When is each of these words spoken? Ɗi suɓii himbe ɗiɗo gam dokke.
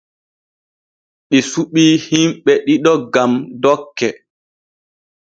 Ɗi 1.29 1.39
suɓii 1.51 1.93
himbe 2.07 2.53
ɗiɗo 2.65 2.91
gam 3.13 3.31
dokke. 3.61 4.07